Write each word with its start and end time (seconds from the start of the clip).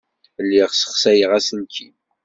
Lliɣ 0.43 0.69
ssexsayeɣ 0.71 1.31
aselkim. 1.37 1.95